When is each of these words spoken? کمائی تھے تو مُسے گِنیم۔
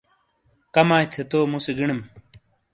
کمائی 0.73 1.05
تھے 1.11 1.21
تو 1.31 1.39
مُسے 1.51 1.71
گِنیم۔ 1.77 2.01